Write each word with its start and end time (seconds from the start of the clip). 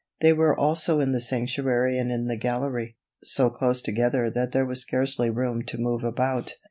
They 0.19 0.33
were 0.33 0.57
also 0.59 0.99
in 0.99 1.11
the 1.11 1.19
sanctuary 1.19 1.95
and 1.99 2.11
in 2.11 2.25
the 2.25 2.35
gallery, 2.35 2.97
so 3.21 3.51
close 3.51 3.83
together 3.83 4.31
that 4.31 4.51
there 4.51 4.65
was 4.65 4.81
scarcely 4.81 5.29
room 5.29 5.61
to 5.65 5.77
move 5.77 6.03
about. 6.03 6.55